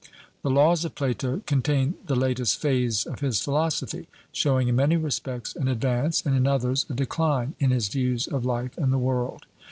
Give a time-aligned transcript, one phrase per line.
[0.41, 5.55] The Laws of Plato contain the latest phase of his philosophy, showing in many respects
[5.55, 9.45] an advance, and in others a decline, in his views of life and the world.